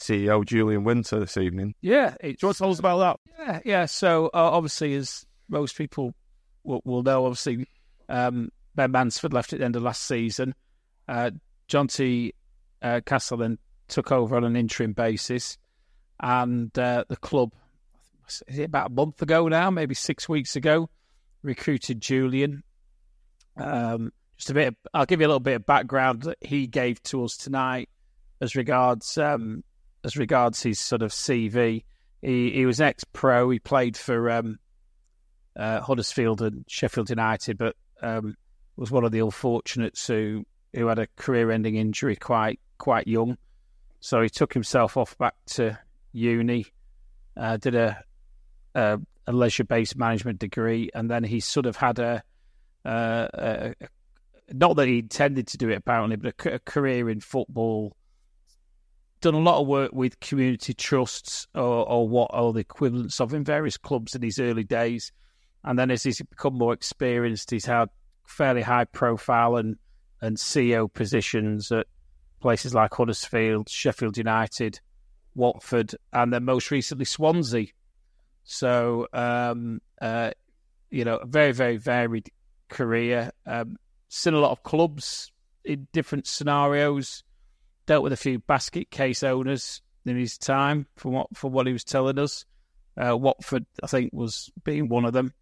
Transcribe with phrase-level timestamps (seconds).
[0.00, 1.74] CEO Julian Winter this evening.
[1.80, 3.20] Yeah, Do you want to tell us about that?
[3.38, 3.86] Yeah, yeah.
[3.86, 6.14] So uh, obviously, as most people
[6.64, 7.66] will, will know, obviously
[8.08, 10.54] um, Ben Mansford left at the end of last season.
[11.06, 11.30] Uh,
[11.68, 12.34] John T.
[12.82, 15.58] Uh, Castle then took over on an interim basis,
[16.18, 17.52] and uh, the club,
[18.48, 20.88] is it about a month ago now, maybe six weeks ago,
[21.42, 22.62] recruited Julian.
[23.56, 24.68] Um, just a bit.
[24.68, 27.90] Of, I'll give you a little bit of background that he gave to us tonight
[28.40, 29.62] as regards um,
[30.04, 31.84] as regards his sort of CV.
[32.22, 33.50] He, he was ex pro.
[33.50, 34.58] He played for um,
[35.56, 38.36] uh, Huddersfield and Sheffield United, but um,
[38.76, 43.36] was one of the unfortunates who who had a career ending injury quite quite young.
[44.00, 45.78] So he took himself off back to
[46.12, 46.66] uni,
[47.36, 48.02] uh, did a,
[48.74, 52.22] a, a leisure based management degree, and then he sort of had a,
[52.86, 53.74] uh, a,
[54.52, 57.94] not that he intended to do it apparently, but a career in football
[59.20, 63.34] done a lot of work with community trusts or, or what are the equivalents of
[63.34, 65.12] in various clubs in his early days.
[65.64, 67.90] And then as he's become more experienced, he's had
[68.26, 69.76] fairly high profile and,
[70.20, 71.86] and CEO positions at
[72.40, 74.80] places like Huddersfield, Sheffield United,
[75.34, 77.66] Watford, and then most recently Swansea.
[78.44, 80.30] So, um, uh,
[80.90, 82.30] you know, a very, very varied
[82.68, 83.30] career.
[83.46, 83.76] Um,
[84.08, 85.30] seen a lot of clubs
[85.64, 87.22] in different scenarios
[87.90, 91.72] dealt with a few basket case owners in his time, from what for what he
[91.72, 92.44] was telling us.
[92.96, 95.34] Uh, Watford, I think, was being one of them,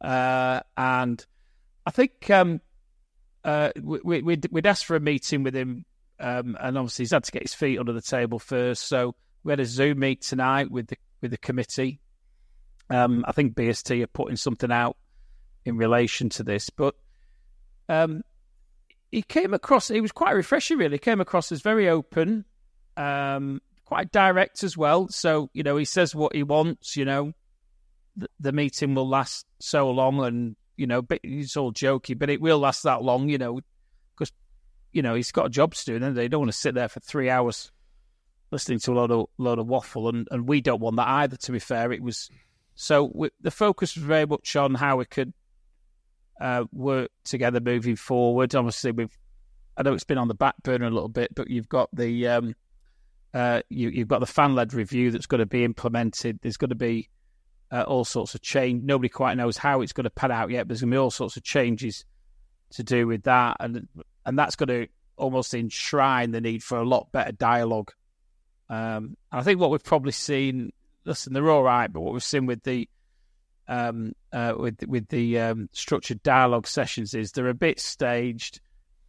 [0.00, 1.26] uh, and
[1.84, 2.60] I think um,
[3.44, 5.84] uh, we, would we'd, we'd asked for a meeting with him,
[6.20, 8.86] um, and obviously he's had to get his feet under the table first.
[8.86, 11.98] So we had a Zoom meet tonight with the with the committee.
[12.90, 14.96] Um, I think BST are putting something out
[15.64, 16.94] in relation to this, but
[17.88, 18.22] um,
[19.12, 19.88] he came across.
[19.88, 20.94] He was quite refreshing, really.
[20.94, 22.46] He came across as very open,
[22.96, 25.06] um, quite direct as well.
[25.08, 26.96] So you know, he says what he wants.
[26.96, 27.32] You know,
[28.16, 32.40] the, the meeting will last so long, and you know, he's all jokey, but it
[32.40, 33.28] will last that long.
[33.28, 33.60] You know,
[34.16, 34.32] because
[34.92, 36.88] you know he's got a job to do, and they don't want to sit there
[36.88, 37.70] for three hours
[38.50, 41.36] listening to a lot of lot of waffle, and, and we don't want that either.
[41.36, 42.30] To be fair, it was
[42.74, 45.34] so we, the focus was very much on how we could
[46.40, 48.54] uh, work together moving forward.
[48.54, 49.16] Obviously, we've
[49.76, 52.28] I know it's been on the back burner a little bit, but you've got the
[52.28, 52.54] um,
[53.32, 56.38] uh, you, have got the fan led review that's going to be implemented.
[56.42, 57.08] There's going to be
[57.70, 58.84] uh, all sorts of change.
[58.84, 60.64] Nobody quite knows how it's going to pan out yet.
[60.64, 62.04] But there's going to be all sorts of changes
[62.72, 63.88] to do with that, and
[64.26, 67.92] and that's going to almost enshrine the need for a lot better dialogue.
[68.68, 70.72] Um, I think what we've probably seen,
[71.04, 72.88] listen, they're all right, but what we've seen with the
[73.68, 78.60] um, uh, with with the um, structured dialogue sessions is they're a bit staged.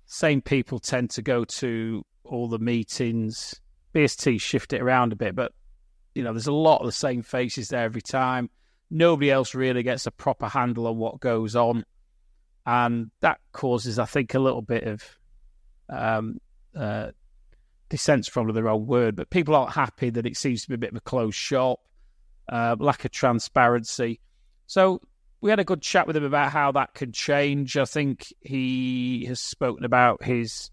[0.05, 3.59] Same people tend to go to all the meetings.
[3.93, 5.53] BST shift it around a bit, but
[6.15, 8.49] you know there's a lot of the same faces there every time.
[8.89, 11.83] Nobody else really gets a proper handle on what goes on,
[12.65, 15.03] and that causes, I think, a little bit of
[15.89, 16.39] um,
[16.75, 17.11] uh,
[17.89, 20.79] dissent's probably the wrong word, but people aren't happy that it seems to be a
[20.79, 21.79] bit of a closed shop,
[22.49, 24.19] uh, lack of transparency.
[24.73, 25.01] So
[25.39, 27.77] we had a good chat with him about how that could change.
[27.77, 30.71] I think he has spoken about his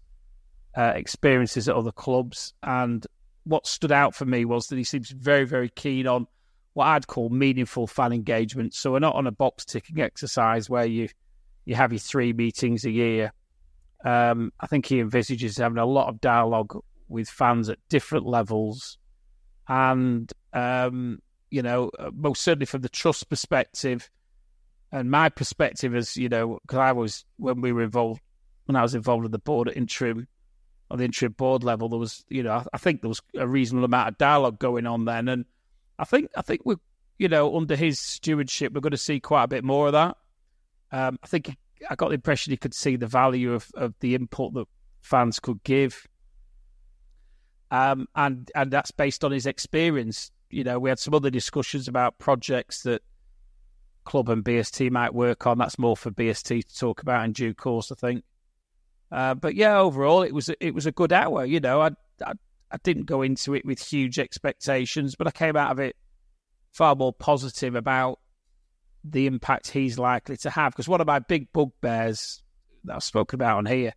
[0.75, 3.05] uh, experiences at other clubs, and
[3.43, 6.25] what stood out for me was that he seems very, very keen on
[6.73, 8.73] what I'd call meaningful fan engagement.
[8.73, 11.07] So we're not on a box ticking exercise where you
[11.65, 13.31] you have your three meetings a year.
[14.03, 16.75] Um, I think he envisages having a lot of dialogue
[17.07, 18.97] with fans at different levels
[19.67, 21.19] and um,
[21.51, 24.09] you know, uh, most certainly from the trust perspective,
[24.91, 28.21] and my perspective is, you know, because I was when we were involved,
[28.65, 30.27] when I was involved in the board at interim,
[30.89, 33.47] on the interim board level, there was, you know, I, I think there was a
[33.47, 35.45] reasonable amount of dialogue going on then, and
[35.99, 36.75] I think I think we,
[37.19, 40.17] you know, under his stewardship, we're going to see quite a bit more of that.
[40.91, 41.55] Um, I think
[41.89, 44.67] I got the impression he could see the value of, of the input that
[45.01, 46.07] fans could give.
[47.71, 50.31] Um, and and that's based on his experience.
[50.51, 53.01] You know, we had some other discussions about projects that
[54.03, 55.57] club and BST might work on.
[55.57, 58.23] That's more for BST to talk about in due course, I think.
[59.11, 61.45] Uh, but yeah, overall, it was it was a good hour.
[61.45, 61.89] You know, I,
[62.25, 62.33] I
[62.71, 65.95] I didn't go into it with huge expectations, but I came out of it
[66.71, 68.19] far more positive about
[69.03, 70.71] the impact he's likely to have.
[70.73, 72.41] Because one of my big bugbears
[72.85, 73.93] that I've spoken about on here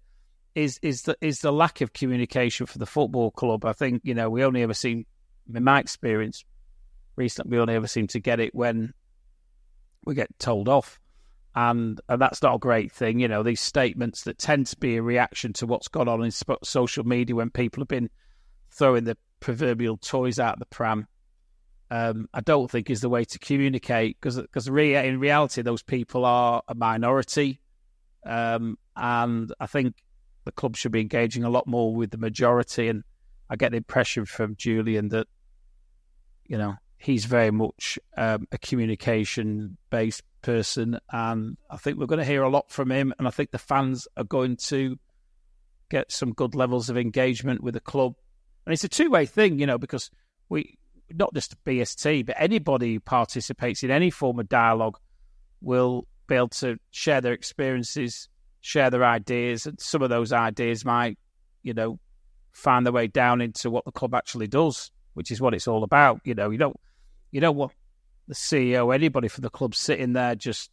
[0.55, 3.65] is is the is the lack of communication for the football club.
[3.65, 5.07] I think you know we only ever seem,
[5.53, 6.45] in my experience,
[7.17, 8.93] recently we only ever seem to get it when
[10.05, 11.01] we get told off,
[11.55, 13.21] and and that's not a great thing.
[13.21, 16.31] You know these statements that tend to be a reaction to what's gone on in
[16.63, 18.11] social media when people have been
[18.71, 21.07] throwing the proverbial toys out the pram
[21.91, 25.83] um, I don't think is the way to communicate because because re- in reality those
[25.83, 27.61] people are a minority,
[28.27, 29.97] um, and I think
[30.45, 32.89] the club should be engaging a lot more with the majority.
[32.89, 33.05] And
[33.51, 35.29] I get the impression from Julian that
[36.47, 42.19] you know he's very much um, a communication based person, and I think we're going
[42.19, 43.13] to hear a lot from him.
[43.19, 44.99] And I think the fans are going to
[45.91, 48.15] get some good levels of engagement with the club.
[48.67, 50.11] And it's a two way thing, you know, because
[50.49, 50.79] we
[51.11, 54.99] not just BST, but anybody who participates in any form of dialogue
[55.61, 58.29] will be able to share their experiences,
[58.63, 61.19] share their ideas, and some of those ideas might,
[61.63, 61.99] you know,
[62.53, 65.85] find their way down into what the club actually does, which is what it's all
[65.85, 66.21] about.
[66.25, 66.77] You know, you don't,
[67.31, 67.73] you don't want
[68.29, 70.71] the CEO, anybody from the club sitting there just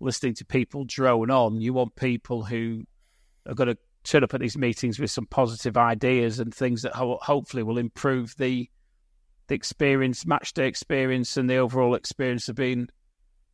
[0.00, 1.60] listening to people drone on.
[1.60, 2.84] You want people who
[3.46, 6.94] are going to turn up at these meetings with some positive ideas and things that
[6.94, 8.68] ho- hopefully will improve the
[9.48, 12.88] the experience, match day experience, and the overall experience of being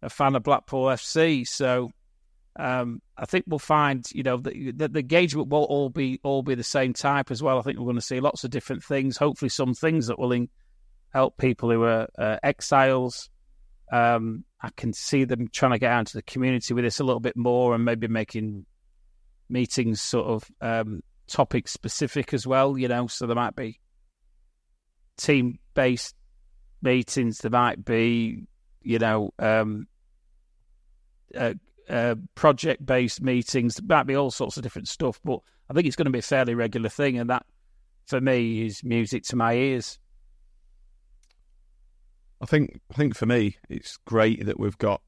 [0.02, 1.46] a fan of Blackpool FC.
[1.46, 1.92] So
[2.56, 6.42] um, I think we'll find, you know, the, the, the, engagement will all be all
[6.42, 7.58] be the same type as well.
[7.58, 9.16] I think we're going to see lots of different things.
[9.16, 10.48] Hopefully, some things that will in,
[11.12, 13.28] help people who are uh, exiles.
[13.92, 17.04] Um, I can see them trying to get out into the community with this a
[17.04, 18.66] little bit more, and maybe making
[19.48, 22.78] meetings sort of um, topic specific as well.
[22.78, 23.80] You know, so there might be
[25.16, 26.14] team based
[26.82, 27.38] meetings.
[27.38, 28.44] There might be,
[28.80, 29.88] you know, um,
[31.36, 31.54] uh,
[31.88, 33.76] uh, project based meetings.
[33.76, 35.20] There might be all sorts of different stuff.
[35.24, 37.46] But I think it's going to be a fairly regular thing, and that
[38.06, 39.98] for me is music to my ears.
[42.40, 45.00] I think I think for me it's great that we've got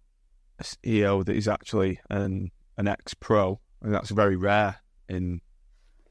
[0.59, 4.77] a CEO that is actually an an ex pro, and that's very rare
[5.09, 5.41] in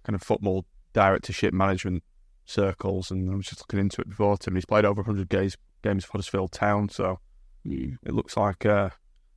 [0.04, 2.04] kind of football directorship management
[2.46, 4.38] circles, and I was just looking into it before.
[4.38, 7.20] Tim, he's played over 100 games games for Huddersfield Town, so
[7.66, 7.98] mm.
[8.04, 8.66] it looks like.
[8.66, 8.90] Uh,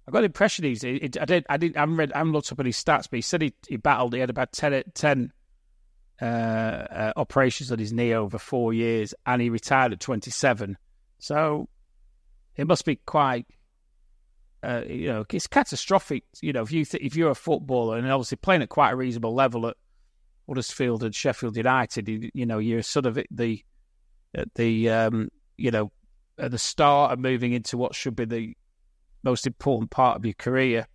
[0.08, 0.80] I got the impression he's.
[0.80, 1.44] He, I did.
[1.50, 1.76] I didn't.
[1.76, 2.12] I haven't read.
[2.14, 4.14] I haven't looked up any stats, but he said he, he battled.
[4.14, 5.32] He had about 10, 10
[6.22, 10.78] uh, uh, operations on his knee over four years, and he retired at twenty seven.
[11.18, 11.68] So
[12.56, 13.46] it must be quite.
[14.62, 16.24] Uh, you know, it's catastrophic.
[16.40, 18.96] You know, if you th- if you're a footballer and obviously playing at quite a
[18.96, 19.76] reasonable level at
[20.48, 23.62] Huddersfield and Sheffield United, you, know, you're sort of at the
[24.34, 25.92] at the um, you know
[26.38, 28.56] at the start of moving into what should be the
[29.22, 30.86] most important part of your career,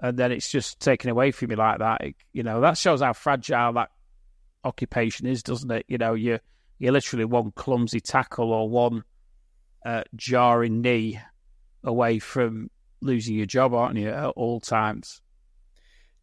[0.00, 2.00] and then it's just taken away from you like that.
[2.00, 3.90] It, you know, that shows how fragile that
[4.64, 5.86] occupation is, doesn't it?
[5.88, 6.38] You know, you
[6.78, 9.04] you're literally one clumsy tackle or one
[9.86, 11.20] uh, jarring knee
[11.84, 12.70] away from
[13.00, 15.20] losing your job, aren't you, at all times?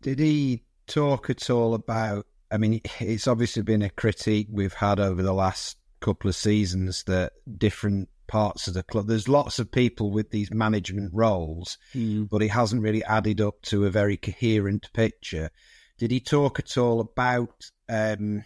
[0.02, 5.00] Did he talk at all about I mean, it's obviously been a critique we've had
[5.00, 9.08] over the last couple of seasons that different parts of the club.
[9.08, 12.30] There's lots of people with these management roles, mm.
[12.30, 15.50] but it hasn't really added up to a very coherent picture.
[15.98, 18.46] Did he talk at all about um,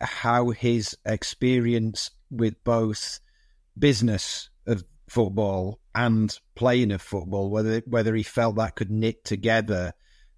[0.00, 3.20] how his experience with both
[3.78, 9.92] business of football and playing of football, whether whether he felt that could knit together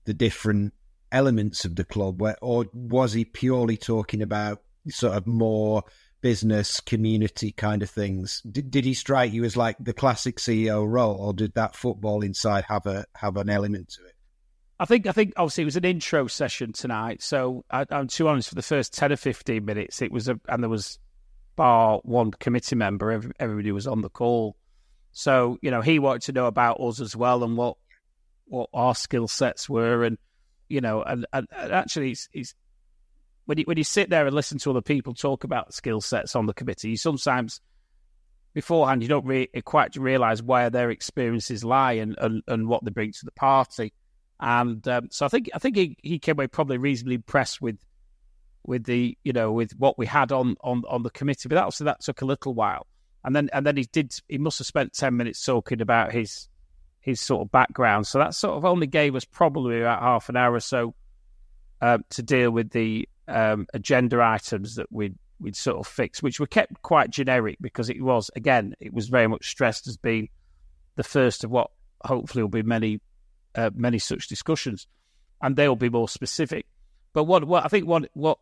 [0.07, 0.73] the different
[1.13, 5.85] elements of the club, where, or was he purely talking about sort of more
[6.25, 8.41] business community kind of things?
[8.51, 12.23] Did, did he strike you as like the classic CEO role, or did that football
[12.23, 14.15] inside have a have an element to it?
[14.81, 17.23] I think I think obviously it was an intro session tonight.
[17.23, 18.49] So I, am too honest.
[18.49, 20.99] For the first ten or fifteen minutes, it was a and there was
[21.57, 24.57] bar one committee member, every, everybody was on the call.
[25.13, 27.77] So you know he wanted to know about us as well and what
[28.47, 30.17] what our skill sets were, and
[30.71, 32.55] you know, and, and, and actually, it's, it's
[33.47, 36.35] when you when you sit there and listen to other people talk about skill sets
[36.37, 37.61] on the committee, you sometimes
[38.55, 43.11] beforehand you don't quite realize where their experiences lie and, and, and what they bring
[43.11, 43.93] to the party.
[44.41, 47.79] And um, so I think I think he, he came away probably reasonably impressed with
[48.67, 51.49] with the you know with what we had on on, on the committee.
[51.49, 52.87] But also that took a little while,
[53.25, 56.49] and then and then he did he must have spent ten minutes talking about his
[57.01, 58.07] his sort of background.
[58.07, 60.95] So that sort of only gave us probably about half an hour or so
[61.81, 66.41] uh, to deal with the um, agenda items that we'd we'd sort of fix, which
[66.41, 70.29] were kept quite generic because it was again it was very much stressed as being
[70.97, 71.71] the first of what
[72.05, 73.01] hopefully will be many
[73.55, 74.87] uh, many such discussions,
[75.43, 76.67] and they'll be more specific.
[77.13, 78.39] But what what I think what what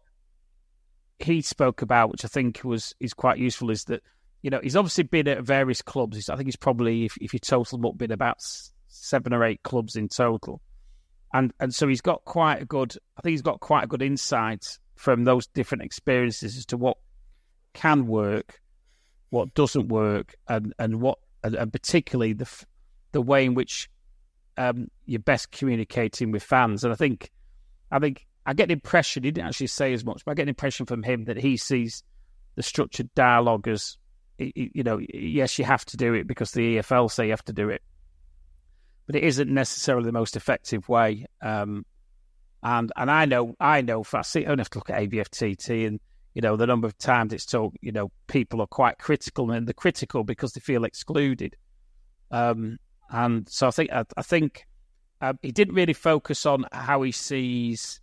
[1.18, 4.02] he spoke about, which I think was is quite useful, is that
[4.42, 6.28] you know he's obviously been at various clubs.
[6.28, 8.38] I think he's probably if, if you total them up, been about
[8.88, 10.60] seven or eight clubs in total
[11.32, 12.96] and and so he's got quite a good.
[13.16, 16.98] I think he's got quite a good insight from those different experiences as to what
[17.72, 18.60] can work,
[19.30, 22.48] what doesn't work, and and what and, and particularly the
[23.12, 23.88] the way in which
[24.56, 26.84] um, you're best communicating with fans.
[26.84, 27.30] And I think
[27.90, 30.44] I think I get the impression he didn't actually say as much, but I get
[30.44, 32.02] the impression from him that he sees
[32.54, 33.96] the structured dialogue as
[34.38, 37.52] you know, yes, you have to do it because the EFL say you have to
[37.52, 37.82] do it,
[39.12, 41.26] but it isn't necessarily the most effective way.
[41.42, 41.84] Um,
[42.62, 45.02] and and I know I know for I see I only have to look at
[45.02, 46.00] AVFTT and
[46.32, 49.66] you know the number of times it's told you know people are quite critical and
[49.66, 51.56] they're critical because they feel excluded.
[52.30, 52.78] Um,
[53.10, 54.64] and so I think I, I think
[55.20, 58.00] um, he didn't really focus on how he sees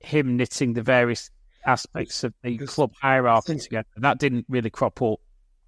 [0.00, 1.30] him knitting the various
[1.64, 3.88] aspects of the club hierarchy together.
[3.96, 5.20] That didn't really crop up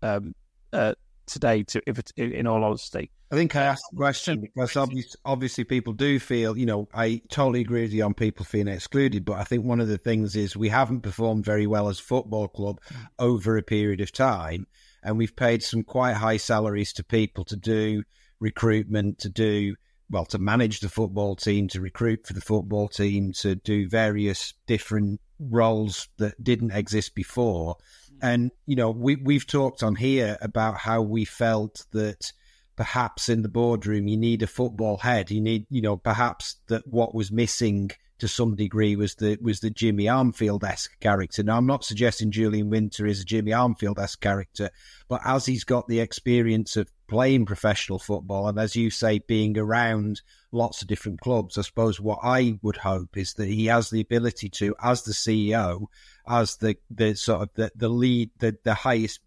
[0.03, 0.35] um,
[0.73, 0.95] uh,
[1.29, 1.63] today.
[1.65, 5.65] To if it, in all honesty, I think I asked the question because obviously, obviously
[5.65, 9.35] people do feel, you know, I totally agree with you on people feeling excluded, but
[9.35, 12.49] I think one of the things is we haven't performed very well as a football
[12.49, 13.07] club mm.
[13.19, 14.67] over a period of time,
[15.03, 18.03] and we've paid some quite high salaries to people to do
[18.41, 19.75] recruitment, to do
[20.11, 24.55] well, to manage the football team, to recruit for the football team, to do various
[24.67, 27.77] different roles that didn't exist before.
[28.23, 32.33] And, you know, we, we've talked on here about how we felt that
[32.77, 35.31] perhaps in the boardroom you need a football head.
[35.31, 39.61] You need, you know, perhaps that what was missing to some degree was the was
[39.61, 41.43] the Jimmy Armfield esque character.
[41.43, 44.71] Now I'm not suggesting Julian Winter is a Jimmy Armfield esque character,
[45.09, 49.57] but as he's got the experience of playing professional football and as you say, being
[49.57, 50.21] around
[50.53, 54.01] lots of different clubs, I suppose what I would hope is that he has the
[54.01, 55.87] ability to, as the CEO,
[56.27, 59.21] as the the sort of the, the lead the, the highest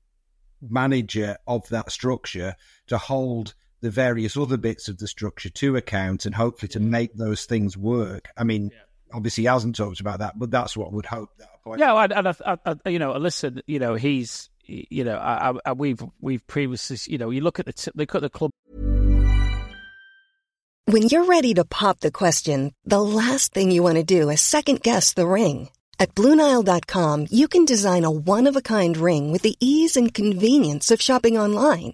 [0.62, 2.55] manager of that structure
[2.88, 7.13] to hold the various other bits of the structure to account and hopefully to make
[7.15, 8.29] those things work.
[8.38, 8.79] I mean, yeah.
[9.13, 11.79] obviously he hasn't talked about that, but that's what would hope that point.
[11.79, 15.73] Yeah, and, and I, I, you know, listen, you know, he's, you know, I, I,
[15.73, 18.51] we've we've previously, you know, you look at the t- look at the club.
[20.85, 24.41] When you're ready to pop the question, the last thing you want to do is
[24.41, 25.69] second guess the ring.
[26.00, 30.13] At BlueNile.com, you can design a one of a kind ring with the ease and
[30.13, 31.93] convenience of shopping online.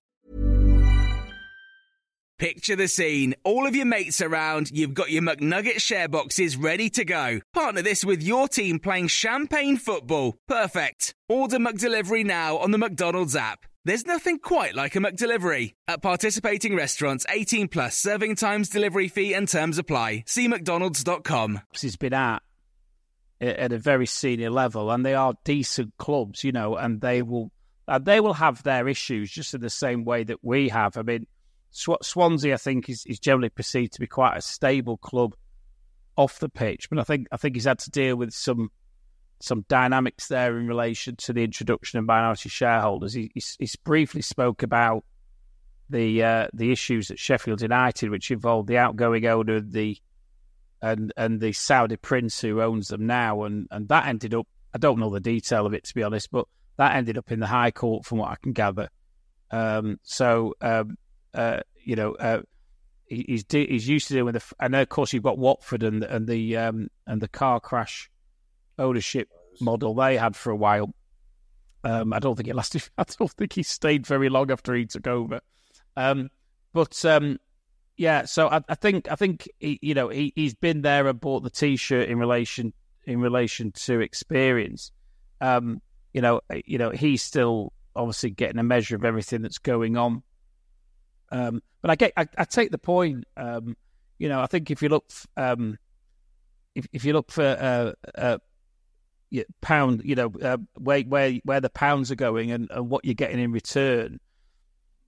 [2.41, 3.35] Picture the scene.
[3.43, 7.39] All of your mates around, you've got your McNugget share boxes ready to go.
[7.53, 10.35] Partner this with your team playing champagne football.
[10.47, 11.13] Perfect.
[11.29, 13.67] Order McDelivery now on the McDonald's app.
[13.85, 15.75] There's nothing quite like a McDelivery.
[15.87, 20.23] At participating restaurants, 18 plus serving times, delivery fee, and terms apply.
[20.25, 21.61] See McDonald's.com.
[21.79, 22.41] He's been at
[23.39, 27.51] at a very senior level, and they are decent clubs, you know, and they will
[27.87, 30.97] uh, they will have their issues just in the same way that we have.
[30.97, 31.27] I mean,
[31.71, 35.35] Sw- Swansea, I think, is, is generally perceived to be quite a stable club
[36.17, 38.69] off the pitch, but I think I think he's had to deal with some
[39.39, 43.13] some dynamics there in relation to the introduction of minority shareholders.
[43.13, 45.03] He, he, he briefly spoke about
[45.89, 49.97] the uh, the issues at Sheffield United, which involved the outgoing owner the
[50.81, 54.47] and and the Saudi prince who owns them now, and and that ended up.
[54.73, 56.45] I don't know the detail of it to be honest, but
[56.77, 58.89] that ended up in the High Court, from what I can gather.
[59.51, 60.97] Um, so um,
[61.33, 62.41] uh, you know, uh,
[63.05, 66.27] he, he's he's used to with the, and of course you've got Watford and and
[66.27, 68.09] the um, and the car crash
[68.77, 70.93] ownership model they had for a while.
[71.83, 72.87] Um, I don't think it lasted.
[72.97, 75.41] I don't think he stayed very long after he took over.
[75.97, 76.29] Um,
[76.73, 77.39] but um,
[77.97, 81.19] yeah, so I, I, think I think he, you know he, he's been there and
[81.19, 82.73] bought the T-shirt in relation
[83.05, 84.91] in relation to experience.
[85.41, 85.81] Um,
[86.13, 90.23] you know, you know he's still obviously getting a measure of everything that's going on.
[91.31, 93.25] Um, but I get, I, I, take the point.
[93.37, 93.77] Um,
[94.19, 95.05] you know, I think if you look,
[95.37, 95.77] um,
[96.75, 98.37] if if you look for uh, uh,
[99.61, 103.13] pound, you know, uh, where where where the pounds are going and, and what you're
[103.13, 104.19] getting in return.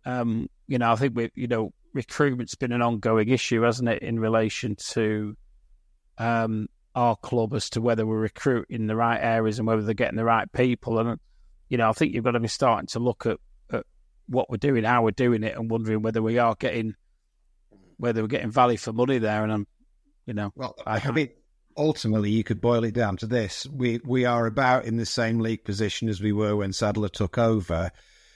[0.06, 4.02] Um, you know, I think we, you know, recruitment's been an ongoing issue, hasn't it,
[4.02, 5.36] in relation to
[6.18, 10.18] um, our club as to whether we're recruiting the right areas and whether they're getting
[10.18, 11.00] the right people.
[11.00, 11.20] And
[11.70, 13.40] you know, I think you've got to be starting to look at, at
[14.28, 16.96] what we're doing, how we're doing it, and wondering whether we are getting
[17.98, 19.44] whether we're getting value for money there.
[19.44, 19.68] And I'm,
[20.26, 21.30] you know, well, I, I mean,
[21.78, 25.40] ultimately, you could boil it down to this: we we are about in the same
[25.40, 27.92] league position as we were when Sadler took over.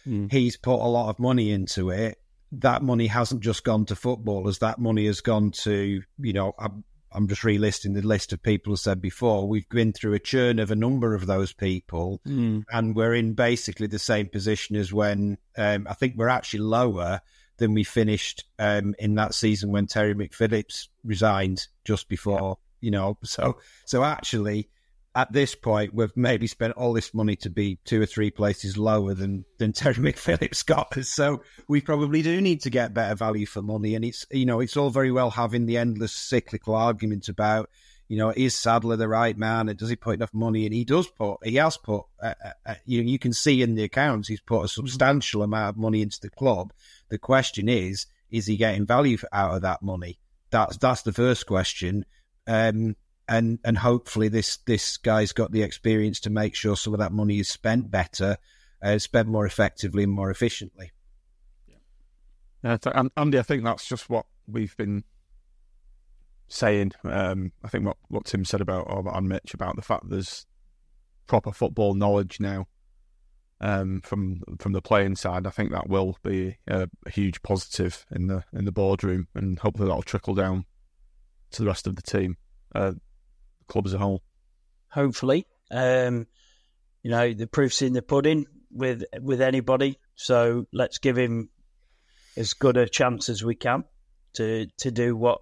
[0.06, 0.32] Mm.
[0.32, 2.17] He's put a lot of money into it.
[2.53, 4.60] That money hasn't just gone to footballers.
[4.60, 6.53] That money has gone to, you know,
[7.12, 9.48] I'm, just relisting the list of people who said before.
[9.48, 12.64] We've been through a churn of a number of those people, mm.
[12.72, 17.22] and we're in basically the same position as when um, I think we're actually lower
[17.58, 23.18] than we finished um, in that season when Terry McPhillips resigned just before you know.
[23.24, 24.70] So so actually,
[25.18, 28.78] at this point, we've maybe spent all this money to be two or three places
[28.78, 31.10] lower than than Terry McPhillips got us.
[31.10, 33.96] So we probably do need to get better value for money.
[33.96, 37.72] And it's you know it's all very well having the endless cyclical argument about
[38.08, 40.66] you know is Sadler the right man and does he put enough money?
[40.66, 43.74] And he does put he has put uh, uh, uh you you can see in
[43.74, 46.72] the accounts he's put a substantial amount of money into the club.
[47.10, 50.20] The question is is he getting value out of that money?
[50.52, 52.06] That's that's the first question.
[52.46, 52.96] Um,
[53.27, 57.12] and and hopefully this this guy's got the experience to make sure some of that
[57.12, 58.38] money is spent better,
[58.81, 60.92] uh, spent more effectively and more efficiently.
[62.63, 65.03] Yeah, and Andy, I think that's just what we've been
[66.48, 66.94] saying.
[67.03, 70.46] Um, I think what, what Tim said about or and Mitch about the fact there's
[71.27, 72.68] proper football knowledge now
[73.61, 75.48] um, from from the playing side.
[75.48, 79.59] I think that will be a, a huge positive in the in the boardroom, and
[79.59, 80.66] hopefully that'll trickle down
[81.51, 82.37] to the rest of the team,
[82.75, 82.94] uh,
[83.68, 84.22] club as a whole.
[84.90, 86.27] Hopefully, um,
[87.03, 90.00] you know the proof's in the pudding with with anybody.
[90.16, 91.50] So let's give him
[92.36, 93.84] as good a chance as we can
[94.34, 95.42] to to do what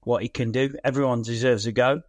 [0.00, 0.74] what he can do.
[0.84, 2.02] Everyone deserves a go,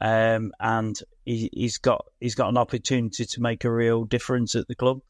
[0.00, 4.68] um, and he, has got he's got an opportunity to make a real difference at
[4.68, 5.00] the club.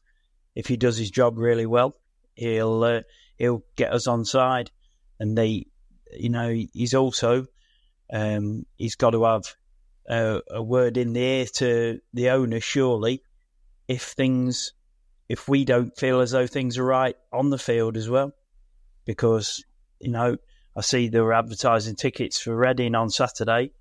[0.55, 1.95] If he does his job really well,
[2.35, 3.01] he'll uh,
[3.37, 4.71] he'll get us on side,
[5.19, 5.67] and they,
[6.11, 7.45] you know, he's also
[8.11, 9.43] um, he's got to have
[10.09, 13.23] a, word in the ear to the owner, surely,
[13.87, 14.73] if things,
[15.27, 18.33] if we don't feel as though things are right on the field as well.
[19.05, 19.63] Because,
[19.99, 20.37] you know,
[20.75, 23.71] I see they were advertising tickets for Reading on Saturday.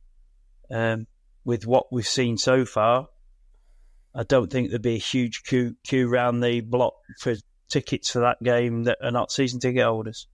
[0.71, 1.07] Um,
[1.45, 3.09] with what we've seen so far,
[4.14, 7.37] I don't think there'd be a huge queue, queue around the block for
[7.71, 10.27] tickets for that game that are not season ticket holders.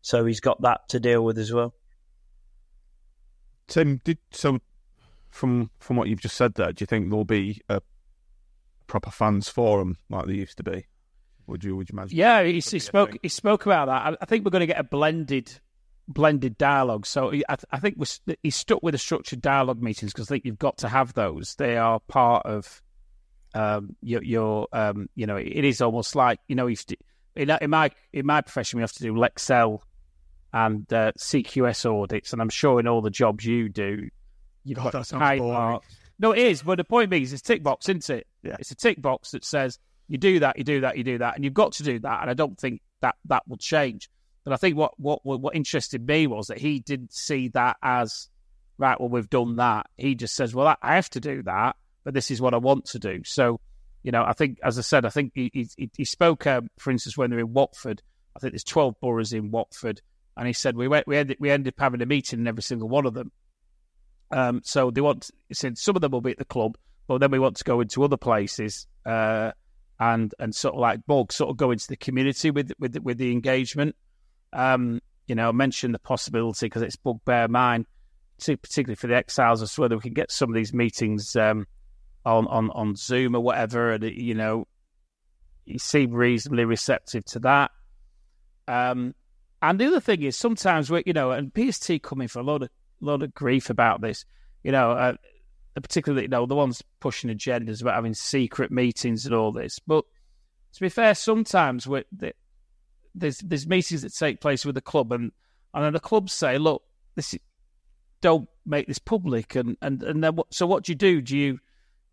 [0.00, 1.74] So he's got that to deal with as well.
[3.68, 4.58] Tim, did so
[5.32, 7.80] from from what you've just said there, do you think there'll be a
[8.86, 10.86] proper fans forum like there used to be?
[11.46, 12.16] Would you would you imagine?
[12.16, 14.12] Yeah, he, he spoke he spoke about that.
[14.12, 15.50] I, I, think we're going to get a blended
[16.06, 17.06] blended dialogue.
[17.06, 17.96] So I, I, think
[18.42, 21.54] he's stuck with the structured dialogue meetings because I think you've got to have those.
[21.56, 22.82] They are part of
[23.54, 26.84] um, your, your um, you know, it is almost like you know, if
[27.34, 29.80] in, in my in my profession we have to do Lexcel
[30.52, 34.10] and uh, CQS audits, and I'm sure in all the jobs you do,
[34.64, 35.82] you've got high mark.
[36.18, 36.62] No, it is.
[36.62, 38.26] But the point being is, it's tick box, isn't it?
[38.42, 38.56] Yeah.
[38.58, 41.34] It's a tick box that says you do that, you do that, you do that,
[41.34, 42.22] and you've got to do that.
[42.22, 44.08] And I don't think that that will change.
[44.44, 48.28] But I think what what what interested me was that he didn't see that as
[48.78, 48.98] right.
[49.00, 49.86] Well, we've done that.
[49.96, 52.86] He just says, well, I have to do that, but this is what I want
[52.86, 53.22] to do.
[53.24, 53.60] So,
[54.02, 56.90] you know, I think, as I said, I think he he, he spoke, um, for
[56.90, 58.02] instance, when they're in Watford.
[58.34, 60.00] I think there's 12 boroughs in Watford
[60.36, 62.62] and he said we went, we ended, we ended up having a meeting in every
[62.62, 63.30] single one of them.
[64.32, 67.30] Um, so they want, said some of them will be at the club, but then
[67.30, 69.52] we want to go into other places uh,
[70.00, 73.18] and and sort of like bulk, sort of go into the community with with with
[73.18, 73.94] the engagement.
[74.52, 77.86] Um, you know, mention the possibility because it's bugbear mine,
[78.38, 81.66] particularly for the exiles, as whether we can get some of these meetings um,
[82.24, 83.92] on on on Zoom or whatever.
[83.92, 84.66] And you know,
[85.66, 87.70] he seemed reasonably receptive to that.
[88.66, 89.14] Um,
[89.60, 92.62] and the other thing is sometimes we, you know, and BST coming for a lot
[92.62, 92.70] of
[93.04, 94.24] lot of grief about this.
[94.62, 95.14] You know, uh,
[95.74, 99.78] particularly you know the ones pushing agendas about having secret meetings and all this.
[99.78, 100.04] But
[100.74, 101.88] to be fair, sometimes
[103.14, 105.32] there's there's meetings that take place with the club, and
[105.74, 106.82] and then the clubs say, look,
[107.14, 107.40] this is,
[108.20, 111.20] don't make this public, and and and then what, so what do you do?
[111.20, 111.58] Do you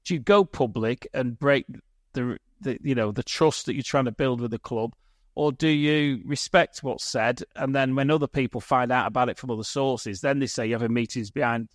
[0.05, 1.65] do you go public and break
[2.13, 4.95] the the you know the trust that you're trying to build with the club?
[5.35, 9.37] Or do you respect what's said, and then when other people find out about it
[9.37, 11.69] from other sources, then they say you have a meetings behind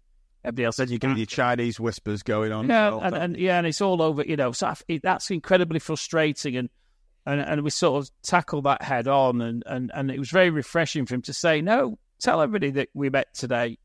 [0.45, 0.77] everybody else.
[0.77, 2.69] Then you get your Chinese whispers going on.
[2.69, 4.23] Yeah, and, and, yeah, and it's all over.
[4.23, 6.69] You know, so that's incredibly frustrating, and
[7.25, 10.51] and and we sort of tackled that head on, and and and it was very
[10.51, 13.79] refreshing for him to say, no, tell everybody that we met today.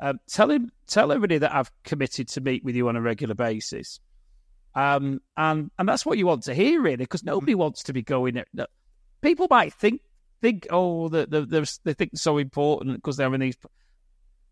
[0.00, 3.34] Um, tell him, tell everybody that I've committed to meet with you on a regular
[3.34, 4.00] basis.
[4.76, 8.02] Um, and and that's what you want to hear, really, because nobody wants to be
[8.02, 8.42] going.
[9.24, 10.02] People might think
[10.42, 13.56] think, oh, the, the, they think so important because they're in these.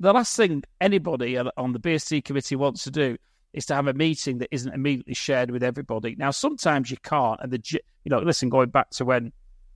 [0.00, 3.18] The last thing anybody on the BST committee wants to do
[3.52, 6.16] is to have a meeting that isn't immediately shared with everybody.
[6.16, 9.30] Now, sometimes you can't, and the you know, listen, going back to when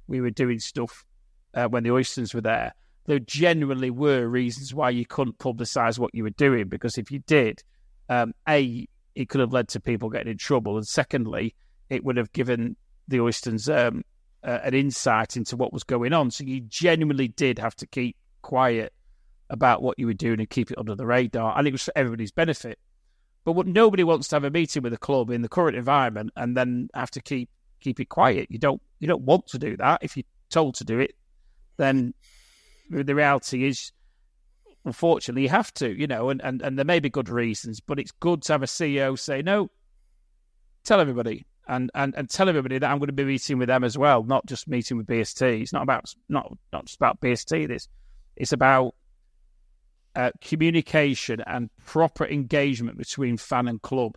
[0.09, 1.05] we were doing stuff
[1.53, 2.73] uh, when the Oystons were there,
[3.05, 7.19] there genuinely were reasons why you couldn't publicise what you were doing because if you
[7.27, 7.63] did,
[8.09, 11.55] um, a it could have led to people getting in trouble, and secondly,
[11.91, 12.77] it would have given
[13.09, 14.03] the Oystons um,
[14.47, 16.31] uh, an insight into what was going on.
[16.31, 18.93] So you genuinely did have to keep quiet
[19.51, 21.93] about what you were doing and keep it under the radar, and it was for
[21.97, 22.79] everybody's benefit.
[23.45, 26.31] But what, nobody wants to have a meeting with a club in the current environment
[26.37, 28.49] and then have to keep keep it quiet.
[28.51, 30.03] You don't you don't want to do that.
[30.03, 31.15] If you're told to do it,
[31.77, 32.15] then
[32.89, 33.93] the reality is,
[34.85, 35.89] unfortunately, you have to.
[35.89, 38.63] You know, and, and, and there may be good reasons, but it's good to have
[38.63, 39.71] a CEO say no.
[40.85, 43.85] Tell everybody and, and, and tell everybody that I'm going to be meeting with them
[43.85, 45.63] as well, not just meeting with BST.
[45.63, 47.69] It's not about not not just about BST.
[47.69, 47.89] This
[48.37, 48.95] it's about
[50.15, 54.17] uh, communication and proper engagement between fan and club,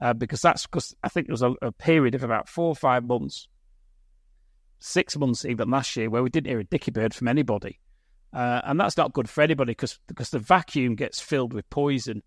[0.00, 2.76] uh, because that's because I think there was a, a, period of about four or
[2.76, 3.48] five months,
[4.78, 7.80] six months even last year, where we didn't hear a dicky bird from anybody,
[8.32, 12.22] uh, and that's not good for anybody because because the vacuum gets filled with poison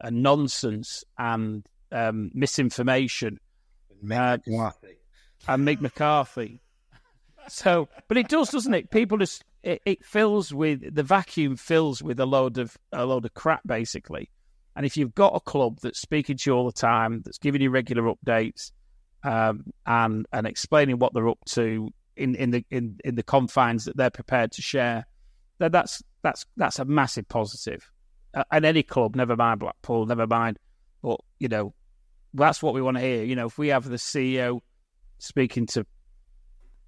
[0.00, 3.38] and nonsense and um, misinformation.
[4.02, 4.98] McCarthy.
[5.46, 6.60] And Mick McCarthy.
[7.48, 8.90] so, but it does, doesn't it?
[8.90, 13.24] People just it, it fills with the vacuum fills with a load of a load
[13.24, 14.30] of crap basically.
[14.76, 17.60] And if you've got a club that's speaking to you all the time, that's giving
[17.60, 18.70] you regular updates,
[19.24, 23.84] um, and and explaining what they're up to in, in the in, in the confines
[23.86, 25.06] that they're prepared to share,
[25.58, 27.90] then that's that's that's a massive positive.
[28.34, 30.58] Uh, and any club, never mind Blackpool, never mind,
[31.02, 31.74] but you know,
[32.34, 33.24] that's what we want to hear.
[33.24, 34.60] You know, if we have the CEO
[35.18, 35.86] speaking to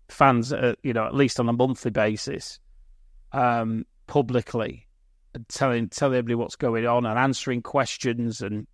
[0.08, 2.58] fans, uh, you know, at least on a monthly basis,
[3.32, 4.86] um, publicly,
[5.34, 8.66] and telling telling everybody what's going on and answering questions and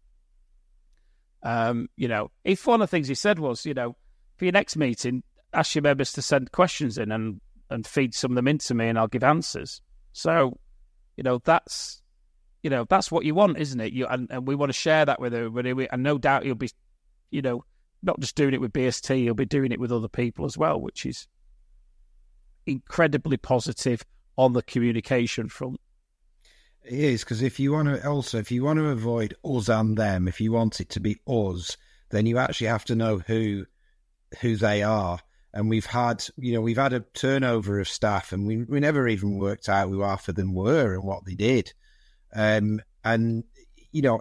[1.42, 3.94] um, you know, if one of the things he said was, you know,
[4.36, 8.32] for your next meeting, ask your members to send questions in and and feed some
[8.32, 9.80] of them into me, and I'll give answers.
[10.12, 10.58] So,
[11.16, 12.02] you know, that's
[12.66, 13.92] you know that's what you want, isn't it?
[13.92, 16.68] You and, and we want to share that with everybody, and no doubt you'll be,
[17.30, 17.64] you know,
[18.02, 20.80] not just doing it with BST, you'll be doing it with other people as well,
[20.80, 21.28] which is
[22.66, 24.04] incredibly positive
[24.36, 25.80] on the communication front.
[26.82, 29.96] It is because if you want to also if you want to avoid us and
[29.96, 31.76] them, if you want it to be us,
[32.10, 33.64] then you actually have to know who
[34.40, 35.20] who they are.
[35.54, 39.06] And we've had, you know, we've had a turnover of staff, and we we never
[39.06, 41.72] even worked out who half of them were and what they did.
[42.36, 43.44] Um, and
[43.92, 44.20] you know,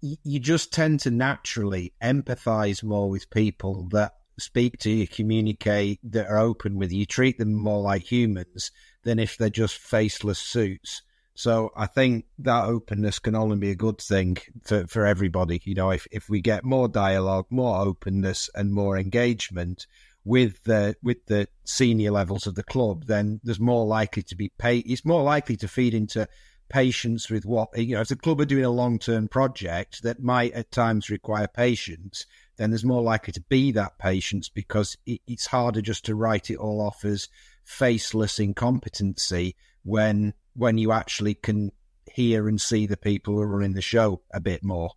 [0.00, 6.28] you just tend to naturally empathise more with people that speak to you, communicate, that
[6.28, 7.00] are open with you.
[7.00, 8.70] You treat them more like humans
[9.02, 11.02] than if they're just faceless suits.
[11.34, 15.60] So I think that openness can only be a good thing for, for everybody.
[15.64, 19.86] You know, if, if we get more dialogue, more openness and more engagement
[20.24, 24.50] with the with the senior levels of the club, then there's more likely to be
[24.58, 26.26] pay it's more likely to feed into
[26.68, 30.22] patience with what you know, if the club are doing a long term project that
[30.22, 35.20] might at times require patience, then there's more likely to be that patience because it,
[35.26, 37.28] it's harder just to write it all off as
[37.64, 41.72] faceless incompetency when when you actually can
[42.10, 44.90] hear and see the people who are running the show a bit more.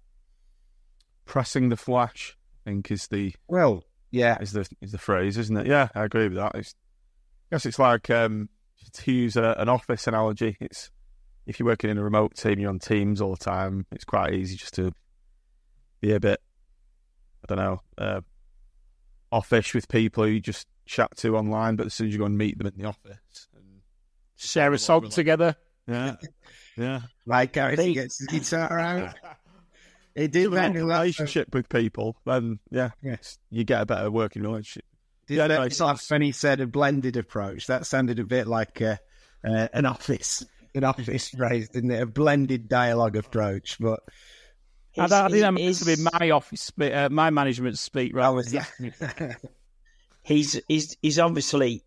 [1.25, 5.57] Pressing the flash, I think, is the well, yeah, is the is the phrase, isn't
[5.57, 5.67] it?
[5.67, 6.55] Yeah, I agree with that.
[6.55, 6.75] It's,
[7.51, 8.49] I guess it's like um,
[8.93, 10.57] to use a, an office analogy.
[10.59, 10.91] It's
[11.47, 13.85] if you're working in a remote team, you're on Teams all the time.
[13.91, 14.91] It's quite easy just to
[16.01, 16.41] be a bit,
[17.43, 18.21] I don't know, uh,
[19.31, 22.25] offish with people who you just chat to online, but as soon as you go
[22.25, 23.81] and meet them in the office, and
[24.35, 25.55] share a song together,
[25.87, 26.15] yeah,
[26.77, 29.15] yeah, like Gareth gets his guitar out.
[30.15, 33.37] It did Building a relationship with people, then yeah, Yes.
[33.51, 34.85] you get a better working relationship.
[35.27, 37.67] Did Yeah, that no, it's like when he said a blended approach?
[37.67, 38.95] That sounded a bit like uh,
[39.43, 42.01] uh, an office, an office phrase, didn't it?
[42.01, 43.77] A blended dialogue approach.
[43.79, 43.99] But
[44.97, 47.77] I, don't- I think that his- must have been my office, spe- uh, my management
[47.77, 48.13] speak.
[48.13, 48.29] that Right?
[48.29, 48.51] was
[50.23, 51.83] he's he's he's obviously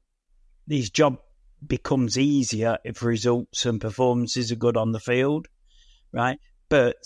[0.68, 1.18] his job
[1.66, 5.46] becomes easier if results and performances are good on the field,
[6.12, 6.38] right?
[6.68, 6.96] But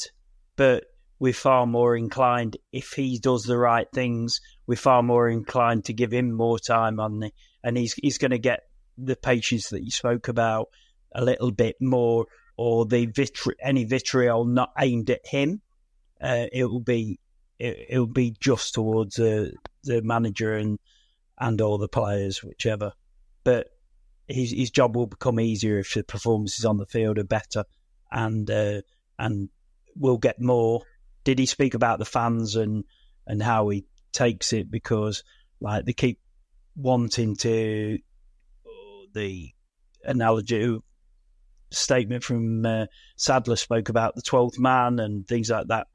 [0.56, 0.84] but
[1.18, 4.40] we're far more inclined if he does the right things.
[4.66, 7.30] We're far more inclined to give him more time on the,
[7.62, 8.60] and he's he's going to get
[8.98, 10.68] the patience that you spoke about
[11.14, 15.60] a little bit more, or the vitri- any vitriol not aimed at him.
[16.20, 17.18] Uh, it will be
[17.58, 19.50] it, will be just towards uh,
[19.84, 20.78] the manager and
[21.38, 22.92] and all the players, whichever.
[23.42, 23.68] But
[24.28, 27.64] his his job will become easier if the performances on the field are better,
[28.10, 28.82] and uh,
[29.18, 29.48] and
[29.96, 30.82] we'll get more.
[31.24, 32.84] Did he speak about the fans and
[33.26, 34.70] and how he takes it?
[34.70, 35.24] Because
[35.60, 36.20] like they keep
[36.76, 37.98] wanting to
[39.14, 39.50] the
[40.04, 40.78] analogy
[41.70, 45.88] statement from uh, Sadler spoke about the twelfth man and things like that.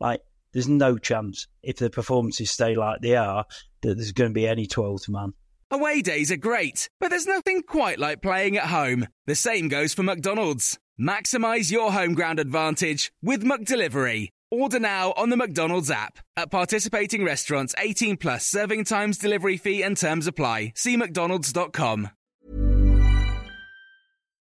[0.00, 0.20] Like,
[0.52, 3.44] there's no chance if the performances stay like they are
[3.82, 5.32] that there's going to be any twelfth man.
[5.70, 9.08] Away days are great, but there's nothing quite like playing at home.
[9.26, 10.78] The same goes for McDonald's.
[11.00, 14.28] Maximize your home ground advantage with McDelivery.
[14.50, 16.18] Order now on the McDonald's app.
[16.36, 20.72] At participating restaurants, 18 plus serving times, delivery fee and terms apply.
[20.76, 22.10] See McDonald's.com.